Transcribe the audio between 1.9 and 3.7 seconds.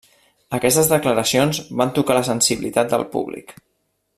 tocar la sensibilitat del públic.